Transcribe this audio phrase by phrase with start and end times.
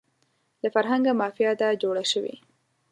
[0.61, 2.35] له فرهنګه مافیا ده جوړه شوې